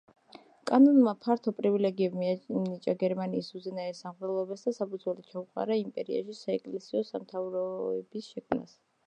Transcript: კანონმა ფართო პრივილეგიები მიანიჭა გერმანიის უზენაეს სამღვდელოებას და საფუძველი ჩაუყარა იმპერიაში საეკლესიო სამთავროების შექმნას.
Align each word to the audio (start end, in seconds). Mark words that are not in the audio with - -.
კანონმა 0.69 1.11
ფართო 1.25 1.51
პრივილეგიები 1.59 2.21
მიანიჭა 2.21 2.95
გერმანიის 3.03 3.51
უზენაეს 3.59 4.01
სამღვდელოებას 4.05 4.65
და 4.69 4.75
საფუძველი 4.79 5.27
ჩაუყარა 5.29 5.79
იმპერიაში 5.85 6.39
საეკლესიო 6.41 7.05
სამთავროების 7.13 8.33
შექმნას. 8.33 8.77